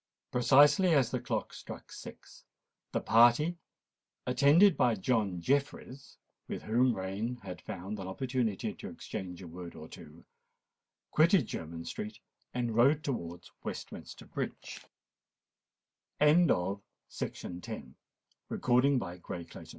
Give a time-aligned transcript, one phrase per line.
[0.31, 2.43] Precisely as the clock struck six,
[2.91, 3.59] the party,
[4.25, 9.75] attended by John Jeffreys, with whom Rain had found an opportunity to exchange a word
[9.75, 10.25] or two,
[11.11, 12.17] quitted Jermyn Street,
[12.51, 14.81] and rode towards Westminster Bridge.